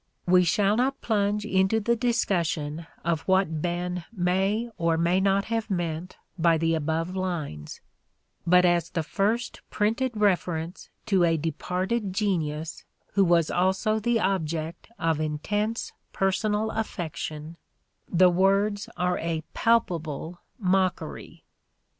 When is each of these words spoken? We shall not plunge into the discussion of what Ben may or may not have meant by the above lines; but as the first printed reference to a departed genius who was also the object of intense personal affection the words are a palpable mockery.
We 0.25 0.43
shall 0.43 0.77
not 0.77 0.99
plunge 1.01 1.45
into 1.45 1.79
the 1.79 1.95
discussion 1.95 2.87
of 3.05 3.21
what 3.27 3.61
Ben 3.61 4.05
may 4.11 4.67
or 4.79 4.97
may 4.97 5.19
not 5.21 5.45
have 5.45 5.69
meant 5.69 6.17
by 6.39 6.57
the 6.57 6.73
above 6.73 7.15
lines; 7.15 7.81
but 8.47 8.65
as 8.65 8.89
the 8.89 9.03
first 9.03 9.61
printed 9.69 10.17
reference 10.17 10.89
to 11.05 11.23
a 11.23 11.37
departed 11.37 12.13
genius 12.13 12.83
who 13.13 13.23
was 13.23 13.51
also 13.51 13.99
the 13.99 14.19
object 14.19 14.89
of 14.97 15.19
intense 15.19 15.93
personal 16.13 16.71
affection 16.71 17.57
the 18.11 18.31
words 18.31 18.89
are 18.97 19.19
a 19.19 19.43
palpable 19.53 20.41
mockery. 20.57 21.43